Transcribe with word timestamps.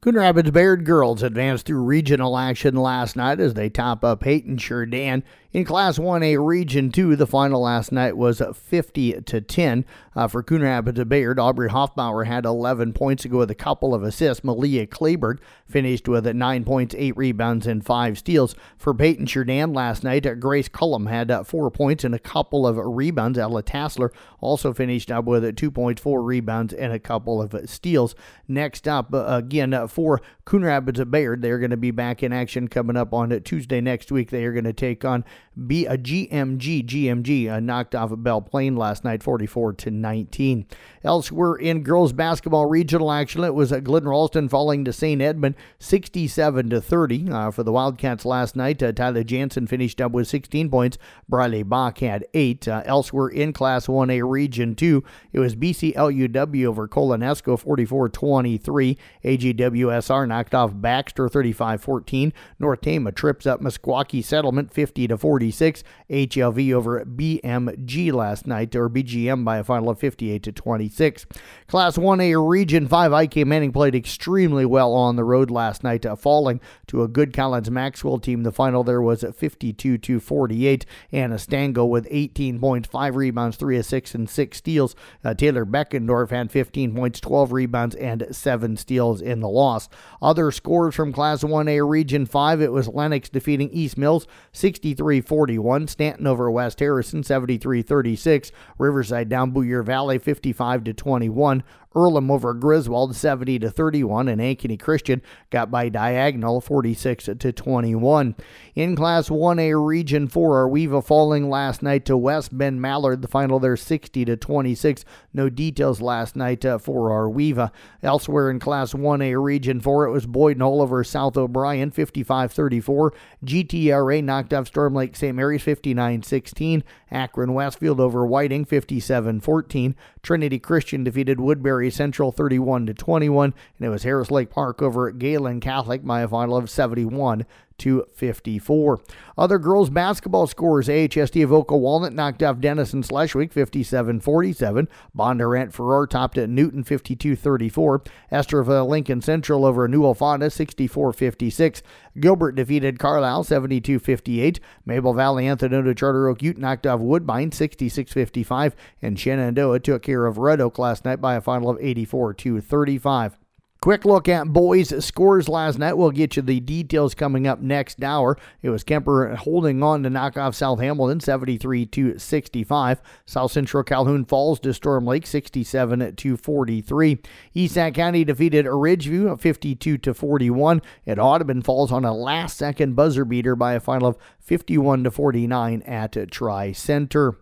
Coon 0.00 0.14
Rapids 0.14 0.52
Bayard 0.52 0.84
girls 0.84 1.24
advanced 1.24 1.66
through 1.66 1.82
regional 1.82 2.38
action 2.38 2.76
last 2.76 3.16
night 3.16 3.40
as 3.40 3.54
they 3.54 3.68
top 3.68 4.04
up 4.04 4.22
Hayton 4.22 4.56
Dan 4.86 5.24
in 5.50 5.64
Class 5.64 5.98
1A 5.98 6.44
Region 6.44 6.92
2, 6.92 7.16
the 7.16 7.26
final 7.26 7.62
last 7.62 7.90
night 7.90 8.18
was 8.18 8.42
50 8.52 9.22
to 9.22 9.40
10 9.40 9.86
uh, 10.14 10.28
for 10.28 10.42
Coon 10.42 10.60
Rapids 10.60 11.02
Bayard. 11.04 11.38
Aubrey 11.38 11.70
Hoffbauer 11.70 12.26
had 12.26 12.44
11 12.44 12.92
points 12.92 13.22
to 13.22 13.30
go 13.30 13.38
with 13.38 13.50
a 13.50 13.54
couple 13.54 13.94
of 13.94 14.02
assists. 14.02 14.44
Malia 14.44 14.86
Kleberg 14.86 15.38
finished 15.66 16.06
with 16.06 16.26
9 16.26 16.64
points, 16.64 16.94
8 16.98 17.16
rebounds, 17.16 17.66
and 17.66 17.82
5 17.82 18.18
steals. 18.18 18.54
For 18.76 18.92
Paton-Churdan 18.92 19.72
last 19.72 20.04
night, 20.04 20.26
Grace 20.38 20.68
Cullum 20.68 21.06
had 21.06 21.30
uh, 21.30 21.44
4 21.44 21.70
points 21.70 22.04
and 22.04 22.14
a 22.14 22.18
couple 22.18 22.66
of 22.66 22.76
rebounds. 22.76 23.38
Ella 23.38 23.62
Tassler 23.62 24.12
also 24.42 24.74
finished 24.74 25.10
up 25.10 25.24
with 25.24 25.44
2.4 25.56 26.26
rebounds, 26.26 26.74
and 26.74 26.92
a 26.92 26.98
couple 26.98 27.40
of 27.40 27.54
steals. 27.70 28.14
Next 28.46 28.86
up, 28.86 29.14
uh, 29.14 29.24
again, 29.28 29.72
uh, 29.72 29.86
for 29.86 30.20
Coon 30.44 30.64
Rapids 30.64 31.02
Bayard, 31.06 31.40
they're 31.40 31.58
going 31.58 31.70
to 31.70 31.78
be 31.78 31.90
back 31.90 32.22
in 32.22 32.34
action 32.34 32.68
coming 32.68 32.98
up 32.98 33.14
on 33.14 33.30
Tuesday 33.44 33.80
next 33.80 34.12
week. 34.12 34.30
They 34.30 34.44
are 34.44 34.52
going 34.52 34.64
to 34.64 34.74
take 34.74 35.06
on 35.06 35.24
be 35.66 35.86
a 35.86 35.96
GMG. 35.96 36.84
GMG 36.84 37.50
uh, 37.50 37.60
knocked 37.60 37.94
off 37.94 38.10
Belle 38.16 38.42
Plaine 38.42 38.76
last 38.76 39.04
night, 39.04 39.22
44 39.22 39.74
to 39.74 39.90
19. 39.90 40.66
Elsewhere 41.04 41.54
in 41.54 41.82
girls 41.82 42.12
basketball 42.12 42.66
regional 42.66 43.10
action, 43.10 43.44
it 43.44 43.54
was 43.54 43.72
uh, 43.72 43.80
Glidden 43.80 44.08
Ralston 44.08 44.48
falling 44.48 44.84
to 44.84 44.92
St. 44.92 45.22
Edmond, 45.22 45.54
67 45.78 46.70
to 46.70 46.80
30 46.80 47.30
uh, 47.30 47.50
for 47.50 47.62
the 47.62 47.72
Wildcats 47.72 48.24
last 48.24 48.56
night. 48.56 48.82
Uh, 48.82 48.92
Tyler 48.92 49.24
Jansen 49.24 49.66
finished 49.66 50.00
up 50.00 50.12
with 50.12 50.28
16 50.28 50.70
points. 50.70 50.98
Briley 51.28 51.62
Bach 51.62 51.98
had 51.98 52.26
eight. 52.34 52.68
Uh, 52.68 52.82
elsewhere 52.84 53.28
in 53.28 53.52
Class 53.52 53.86
1A 53.86 54.28
Region 54.28 54.74
2, 54.74 55.02
it 55.32 55.38
was 55.38 55.56
BCLUW 55.56 56.66
over 56.66 56.88
Colo-NESCO, 56.88 57.62
44-23. 57.62 58.96
AGWSR 59.24 60.28
knocked 60.28 60.54
off 60.54 60.72
Baxter, 60.74 61.28
35-14. 61.28 62.32
North 62.58 62.80
Tama 62.80 63.12
trips 63.12 63.46
up 63.46 63.60
Meskwaki 63.60 64.22
Settlement, 64.22 64.72
50 64.72 65.08
to 65.08 65.16
40. 65.16 65.27
46. 65.28 65.84
HLV 66.08 66.72
over 66.72 67.04
BMG 67.04 68.10
last 68.14 68.46
night, 68.46 68.74
or 68.74 68.88
BGM 68.88 69.44
by 69.44 69.58
a 69.58 69.64
final 69.64 69.90
of 69.90 69.98
58 69.98 70.42
to 70.42 70.52
26. 70.52 71.26
Class 71.66 71.98
1A 71.98 72.48
Region 72.48 72.88
5, 72.88 73.12
IK 73.12 73.46
Manning 73.46 73.70
played 73.70 73.94
extremely 73.94 74.64
well 74.64 74.94
on 74.94 75.16
the 75.16 75.24
road 75.24 75.50
last 75.50 75.84
night, 75.84 76.06
uh, 76.06 76.16
falling 76.16 76.62
to 76.86 77.02
a 77.02 77.08
good 77.08 77.34
Collins 77.34 77.70
Maxwell 77.70 78.18
team. 78.18 78.42
The 78.42 78.52
final 78.52 78.82
there 78.82 79.02
was 79.02 79.22
52 79.22 79.98
to 79.98 80.18
48. 80.18 80.86
Anna 81.12 81.38
Stango 81.38 81.84
with 81.84 82.08
18 82.10 82.58
points, 82.58 82.88
5 82.88 83.14
rebounds, 83.14 83.58
3 83.58 83.76
assists, 83.76 84.14
and 84.14 84.30
6 84.30 84.56
steals. 84.56 84.96
Uh, 85.22 85.34
Taylor 85.34 85.66
Beckendorf 85.66 86.30
had 86.30 86.50
15 86.50 86.94
points, 86.94 87.20
12 87.20 87.52
rebounds, 87.52 87.94
and 87.96 88.26
7 88.30 88.78
steals 88.78 89.20
in 89.20 89.40
the 89.40 89.48
loss. 89.48 89.90
Other 90.22 90.50
scores 90.50 90.94
from 90.94 91.12
Class 91.12 91.44
1A 91.44 91.86
Region 91.86 92.24
5, 92.24 92.62
it 92.62 92.72
was 92.72 92.88
Lenox 92.88 93.28
defeating 93.28 93.68
East 93.68 93.98
Mills 93.98 94.26
63 94.52 95.17
41. 95.20 95.88
Stanton 95.88 96.26
over 96.26 96.50
West 96.50 96.80
Harrison 96.80 97.22
73 97.22 97.82
36. 97.82 98.52
Riverside 98.78 99.28
down 99.28 99.50
Boyer 99.50 99.82
Valley 99.82 100.18
55 100.18 100.84
to 100.84 100.92
21. 100.92 101.62
Earlham 101.94 102.30
over 102.30 102.54
Griswold 102.54 103.16
70 103.16 103.58
to 103.60 103.70
31, 103.70 104.28
and 104.28 104.40
Ankeny 104.40 104.78
Christian 104.78 105.22
got 105.50 105.70
by 105.70 105.88
Diagonal 105.88 106.60
46 106.60 107.30
to 107.38 107.52
21. 107.52 108.34
In 108.74 108.94
Class 108.96 109.28
1A 109.28 109.84
Region 109.84 110.28
4, 110.28 110.58
Ar-We-Va 110.58 111.02
falling 111.02 111.48
last 111.48 111.82
night 111.82 112.04
to 112.04 112.16
West 112.16 112.56
Bend 112.56 112.80
Mallard. 112.80 113.22
The 113.22 113.28
final 113.28 113.58
there 113.58 113.76
60 113.76 114.24
to 114.24 114.36
26. 114.36 115.04
No 115.32 115.48
details 115.48 116.00
last 116.00 116.36
night 116.36 116.64
uh, 116.64 116.78
for 116.78 117.10
Ar-We-Va. 117.10 117.72
Elsewhere 118.02 118.50
in 118.50 118.60
Class 118.60 118.92
1A 118.92 119.42
Region 119.42 119.80
4, 119.80 120.06
it 120.06 120.12
was 120.12 120.26
Boyden-Hull 120.26 120.82
over 120.82 121.02
South 121.02 121.36
O'Brien 121.36 121.90
55 121.90 122.52
34. 122.52 123.14
GTRA 123.44 124.22
knocked 124.22 124.52
off 124.52 124.66
Storm 124.68 124.94
Lake 124.94 125.16
St. 125.16 125.34
Mary's 125.34 125.62
59 125.62 126.22
16. 126.22 126.84
Akron 127.10 127.54
Westfield 127.54 128.00
over 128.00 128.26
Whiting 128.26 128.64
57 128.64 129.40
14. 129.40 129.96
Trinity 130.22 130.58
Christian 130.58 131.04
defeated 131.04 131.40
Woodbury 131.40 131.90
Central 131.90 132.32
31 132.32 132.86
to 132.86 132.94
21, 132.94 133.54
and 133.78 133.86
it 133.86 133.90
was 133.90 134.02
Harris 134.02 134.30
Lake 134.30 134.50
Park 134.50 134.82
over 134.82 135.10
Gehlen 135.10 135.60
Catholic 135.60 136.04
by 136.04 136.20
a 136.20 136.28
final 136.28 136.56
of 136.56 136.70
71 136.70 137.46
to 137.78 138.06
54. 138.14 139.00
Other 139.36 139.58
girls 139.58 139.90
basketball 139.90 140.46
scores 140.46 140.88
AHST 140.88 141.36
Avoca 141.36 141.76
Walnut 141.76 142.12
knocked 142.12 142.42
off 142.42 142.60
Denison 142.60 143.02
Schleswig 143.02 143.52
57 143.52 144.20
47. 144.20 144.88
Bondurant 145.16 145.72
Farrar 145.72 146.06
topped 146.06 146.38
at 146.38 146.48
Newton 146.48 146.84
52 146.84 147.36
34. 147.36 148.02
Estherville 148.32 148.80
uh, 148.80 148.84
Lincoln 148.84 149.22
Central 149.22 149.64
over 149.64 149.88
Newell-Fonda 149.88 150.50
64 150.50 151.12
56. 151.12 151.82
Gilbert 152.20 152.52
defeated 152.52 152.98
Carlisle 152.98 153.44
72 153.44 153.98
58. 153.98 154.60
Maple 154.84 155.14
Valley 155.14 155.46
Anthony 155.46 155.94
Charter 155.94 156.28
Oak 156.28 156.42
Ute 156.42 156.58
knocked 156.58 156.86
off 156.86 157.00
Woodbine 157.00 157.52
66 157.52 158.12
55. 158.12 158.76
And 159.00 159.18
Shenandoah 159.18 159.80
took 159.80 160.02
care 160.02 160.26
of 160.26 160.38
Red 160.38 160.60
Oak 160.60 160.78
last 160.78 161.04
night 161.04 161.20
by 161.20 161.34
a 161.34 161.40
final 161.40 161.70
of 161.70 161.78
84 161.80 162.34
35. 162.34 163.38
Quick 163.80 164.04
look 164.04 164.28
at 164.28 164.52
boys' 164.52 165.04
scores 165.04 165.48
last 165.48 165.78
night. 165.78 165.96
We'll 165.96 166.10
get 166.10 166.34
you 166.34 166.42
the 166.42 166.58
details 166.58 167.14
coming 167.14 167.46
up 167.46 167.60
next 167.60 168.02
hour. 168.02 168.36
It 168.60 168.70
was 168.70 168.82
Kuemper 168.82 169.36
holding 169.36 169.84
on 169.84 170.02
to 170.02 170.10
knock 170.10 170.36
off 170.36 170.56
South 170.56 170.80
Hamilton 170.80 171.20
73 171.20 171.86
to 171.86 172.18
65. 172.18 173.00
South 173.24 173.52
Central 173.52 173.84
Calhoun 173.84 174.24
Falls 174.24 174.58
to 174.60 174.74
Storm 174.74 175.04
Lake 175.04 175.28
67 175.28 176.16
to 176.16 176.36
43. 176.36 177.18
East 177.54 177.74
Sac 177.74 177.94
County 177.94 178.24
defeated 178.24 178.66
Ridgeview 178.66 179.38
52 179.38 179.96
to 179.98 180.12
41. 180.12 180.82
And 181.06 181.20
Audubon 181.20 181.62
falls 181.62 181.92
on 181.92 182.04
a 182.04 182.12
last 182.12 182.56
second 182.56 182.96
buzzer 182.96 183.24
beater 183.24 183.54
by 183.54 183.74
a 183.74 183.80
final 183.80 184.08
of 184.08 184.18
51 184.40 185.04
to 185.04 185.12
49 185.12 185.82
at 185.82 186.30
Tri 186.32 186.72
Center. 186.72 187.36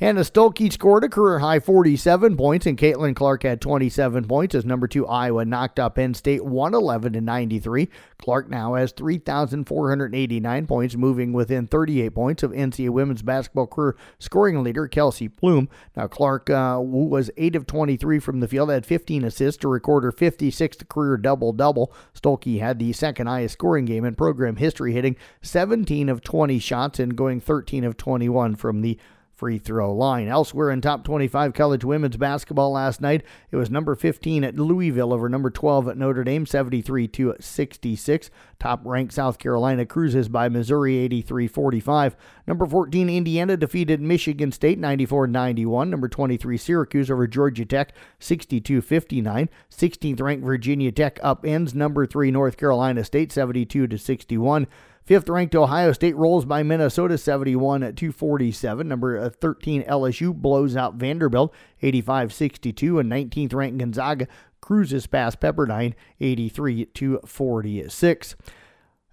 Hannah 0.00 0.22
Stuelke 0.22 0.72
scored 0.72 1.04
a 1.04 1.10
career 1.10 1.40
high 1.40 1.60
47 1.60 2.34
points, 2.34 2.64
and 2.64 2.78
Caitlin 2.78 3.14
Clark 3.14 3.42
had 3.42 3.60
27 3.60 4.26
points 4.26 4.54
as 4.54 4.64
number 4.64 4.88
two 4.88 5.06
Iowa 5.06 5.44
knocked 5.44 5.78
up 5.78 5.96
Penn 5.96 6.14
State 6.14 6.42
111 6.42 7.12
to 7.12 7.20
93. 7.20 7.90
Clark 8.16 8.48
now 8.48 8.76
has 8.76 8.92
3,489 8.92 10.66
points, 10.66 10.96
moving 10.96 11.34
within 11.34 11.66
38 11.66 12.14
points 12.14 12.42
of 12.42 12.52
NCAA 12.52 12.88
women's 12.88 13.20
basketball 13.20 13.66
career 13.66 13.94
scoring 14.18 14.62
leader 14.62 14.88
Kelsey 14.88 15.28
Plum. 15.28 15.68
Now 15.94 16.06
Clark 16.06 16.48
uh, 16.48 16.78
was 16.80 17.30
8 17.36 17.54
of 17.54 17.66
23 17.66 18.20
from 18.20 18.40
the 18.40 18.48
field, 18.48 18.70
had 18.70 18.86
15 18.86 19.24
assists 19.24 19.60
to 19.60 19.68
record 19.68 20.04
her 20.04 20.12
56th 20.12 20.88
career 20.88 21.18
double 21.18 21.52
double. 21.52 21.92
Stuelke 22.14 22.58
had 22.58 22.78
the 22.78 22.94
second 22.94 23.26
highest 23.26 23.52
scoring 23.52 23.84
game 23.84 24.06
in 24.06 24.14
program 24.14 24.56
history, 24.56 24.94
hitting 24.94 25.16
17 25.42 26.08
of 26.08 26.22
20 26.22 26.58
shots 26.58 26.98
and 26.98 27.16
going 27.16 27.38
13 27.38 27.84
of 27.84 27.98
21 27.98 28.56
from 28.56 28.80
the 28.80 28.98
free 29.40 29.56
throw 29.56 29.90
line. 29.90 30.28
Elsewhere 30.28 30.70
in 30.70 30.82
top 30.82 31.02
25 31.02 31.54
college 31.54 31.82
women's 31.82 32.18
basketball 32.18 32.72
last 32.72 33.00
night, 33.00 33.24
it 33.50 33.56
was 33.56 33.70
number 33.70 33.94
15 33.94 34.44
at 34.44 34.56
Louisville 34.56 35.14
over 35.14 35.30
number 35.30 35.48
12 35.48 35.88
at 35.88 35.96
Notre 35.96 36.24
Dame, 36.24 36.44
73 36.44 37.08
to 37.08 37.34
66. 37.40 38.30
Top 38.58 38.82
ranked 38.84 39.14
South 39.14 39.38
Carolina 39.38 39.86
cruises 39.86 40.28
by 40.28 40.50
Missouri, 40.50 40.98
83 40.98 41.48
45. 41.48 42.16
Number 42.46 42.66
14 42.66 43.08
Indiana 43.08 43.56
defeated 43.56 44.02
Michigan 44.02 44.52
State, 44.52 44.78
94 44.78 45.26
91. 45.28 45.88
Number 45.88 46.08
23 46.08 46.58
Syracuse 46.58 47.10
over 47.10 47.26
Georgia 47.26 47.64
Tech, 47.64 47.94
62 48.18 48.82
59. 48.82 49.48
16th 49.70 50.20
ranked 50.20 50.44
Virginia 50.44 50.92
Tech 50.92 51.18
upends 51.20 51.74
number 51.74 52.04
3 52.04 52.30
North 52.30 52.58
Carolina 52.58 53.02
State, 53.04 53.32
72 53.32 53.86
to 53.86 53.96
61. 53.96 54.66
Fifth 55.04 55.28
ranked 55.28 55.54
Ohio 55.54 55.92
State 55.92 56.16
rolls 56.16 56.44
by 56.44 56.62
Minnesota 56.62 57.18
71 57.18 57.82
at 57.82 57.96
247. 57.96 58.86
Number 58.86 59.18
uh, 59.18 59.30
13 59.30 59.82
LSU 59.84 60.34
blows 60.34 60.76
out 60.76 60.94
Vanderbilt 60.94 61.52
85 61.82 62.32
62. 62.32 62.98
And 62.98 63.10
19th 63.10 63.54
ranked 63.54 63.78
Gonzaga 63.78 64.28
cruises 64.60 65.06
past 65.06 65.40
Pepperdine 65.40 65.94
83 66.20 66.86
to 66.86 67.20
46. 67.26 68.36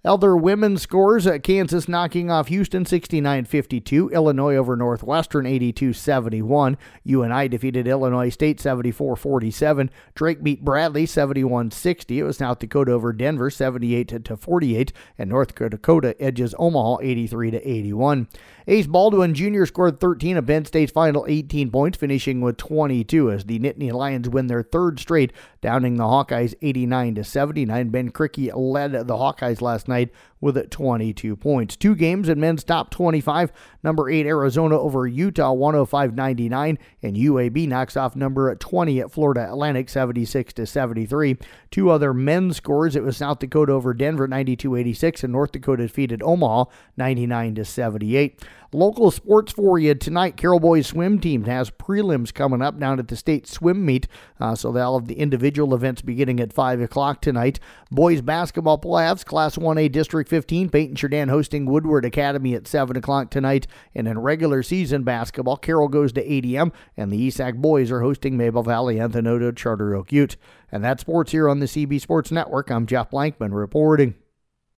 Elder 0.08 0.38
women's 0.38 0.80
scores 0.80 1.26
at 1.26 1.42
Kansas 1.42 1.86
knocking 1.86 2.30
off 2.30 2.48
Houston 2.48 2.86
69 2.86 3.44
52. 3.44 4.08
Illinois 4.08 4.56
over 4.56 4.74
Northwestern 4.74 5.44
82 5.44 5.92
71. 5.92 6.78
UNI 7.04 7.46
defeated 7.46 7.86
Illinois 7.86 8.30
State 8.30 8.58
74 8.58 9.16
47. 9.16 9.90
Drake 10.14 10.42
beat 10.42 10.64
Bradley 10.64 11.04
71 11.04 11.72
60. 11.72 12.20
It 12.20 12.22
was 12.22 12.38
South 12.38 12.58
Dakota 12.58 12.92
over 12.92 13.12
Denver 13.12 13.50
78 13.50 14.24
to 14.24 14.34
48. 14.34 14.94
And 15.18 15.28
North 15.28 15.54
Dakota 15.54 16.16
edges 16.18 16.54
Omaha 16.58 17.00
83 17.02 17.50
to 17.50 17.68
81. 17.68 18.28
Ace 18.66 18.86
Baldwin 18.86 19.34
Jr. 19.34 19.66
scored 19.66 20.00
13 20.00 20.38
of 20.38 20.46
Penn 20.46 20.64
State's 20.64 20.92
final 20.92 21.24
18 21.26 21.70
points, 21.70 21.96
finishing 21.96 22.42
with 22.42 22.58
22 22.58 23.30
as 23.30 23.44
the 23.44 23.58
Nittany 23.58 23.92
Lions 23.92 24.28
win 24.28 24.46
their 24.46 24.62
third 24.62 25.00
straight, 25.00 25.32
downing 25.62 25.96
the 25.96 26.04
Hawkeyes 26.04 26.54
89 26.60 27.14
to 27.16 27.24
79. 27.24 27.88
Ben 27.88 28.10
Krikke 28.10 28.52
led 28.54 28.92
the 28.92 29.16
Hawkeyes 29.16 29.62
last 29.62 29.88
night 29.88 29.97
side 29.98 30.10
with 30.40 30.70
22 30.70 31.36
points. 31.36 31.76
Two 31.76 31.94
games 31.94 32.28
in 32.28 32.40
men's 32.40 32.64
top 32.64 32.90
25. 32.90 33.52
Number 33.82 34.10
8 34.10 34.26
Arizona 34.26 34.78
over 34.78 35.06
Utah 35.06 35.54
105-99 35.54 36.78
and 37.02 37.16
UAB 37.16 37.68
knocks 37.68 37.96
off 37.96 38.16
number 38.16 38.54
20 38.54 39.00
at 39.00 39.10
Florida 39.10 39.48
Atlantic 39.48 39.88
76 39.88 40.52
to 40.54 40.66
73. 40.66 41.36
Two 41.70 41.90
other 41.90 42.12
men's 42.12 42.56
scores. 42.56 42.96
It 42.96 43.02
was 43.02 43.16
South 43.16 43.38
Dakota 43.38 43.72
over 43.72 43.94
Denver 43.94 44.28
92-86 44.28 45.24
and 45.24 45.32
North 45.32 45.52
Dakota 45.52 45.82
defeated 45.82 46.22
Omaha 46.22 46.64
99 46.96 47.54
to 47.56 47.64
78. 47.64 48.42
Local 48.72 49.10
sports 49.10 49.52
for 49.52 49.78
you 49.78 49.94
tonight. 49.94 50.36
Carroll 50.36 50.60
Boys 50.60 50.86
swim 50.86 51.18
team 51.18 51.44
has 51.44 51.70
prelims 51.70 52.34
coming 52.34 52.60
up 52.60 52.78
down 52.78 52.98
at 52.98 53.08
the 53.08 53.16
state 53.16 53.46
swim 53.46 53.84
meet. 53.86 54.06
Uh, 54.38 54.54
so 54.54 54.70
they'll 54.70 54.98
have 54.98 55.08
the 55.08 55.18
individual 55.18 55.74
events 55.74 56.02
beginning 56.02 56.38
at 56.38 56.52
5 56.52 56.82
o'clock 56.82 57.22
tonight. 57.22 57.58
Boys 57.90 58.20
basketball 58.20 58.78
playoffs, 58.78 59.24
Class 59.24 59.56
1A 59.56 59.90
District 59.90 60.27
15. 60.28 60.68
Paton-Churdan 60.68 61.28
hosting 61.28 61.66
Woodward 61.66 62.04
Academy 62.04 62.54
at 62.54 62.66
7 62.66 62.96
o'clock 62.96 63.30
tonight. 63.30 63.66
And 63.94 64.06
in 64.06 64.18
regular 64.18 64.62
season 64.62 65.02
basketball, 65.02 65.56
Carroll 65.56 65.88
goes 65.88 66.12
to 66.12 66.24
ADM, 66.24 66.72
and 66.96 67.10
the 67.10 67.28
ESAC 67.28 67.56
boys 67.56 67.90
are 67.90 68.02
hosting 68.02 68.36
Maple 68.36 68.62
Valley 68.62 69.00
Anthony 69.00 69.52
Charter 69.52 69.94
Oak 69.94 70.12
Ute. 70.12 70.36
And 70.70 70.84
that's 70.84 71.00
sports 71.00 71.32
here 71.32 71.48
on 71.48 71.60
the 71.60 71.66
CB 71.66 72.00
Sports 72.00 72.30
Network. 72.30 72.70
I'm 72.70 72.86
Jeff 72.86 73.10
Blankman 73.10 73.52
reporting. 73.52 74.14